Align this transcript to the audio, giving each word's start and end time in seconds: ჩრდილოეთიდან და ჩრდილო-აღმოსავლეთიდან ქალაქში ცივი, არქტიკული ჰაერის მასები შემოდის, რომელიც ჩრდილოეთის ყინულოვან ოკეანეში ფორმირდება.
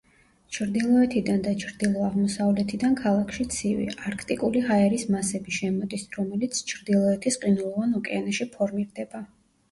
ჩრდილოეთიდან 0.55 1.41
და 1.47 1.51
ჩრდილო-აღმოსავლეთიდან 1.63 2.95
ქალაქში 3.01 3.45
ცივი, 3.55 3.85
არქტიკული 4.11 4.63
ჰაერის 4.69 5.03
მასები 5.15 5.53
შემოდის, 5.57 6.07
რომელიც 6.15 6.63
ჩრდილოეთის 6.71 7.37
ყინულოვან 7.45 7.93
ოკეანეში 8.01 8.49
ფორმირდება. 8.57 9.23